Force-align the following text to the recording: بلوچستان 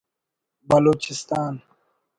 بلوچستان 0.69 1.53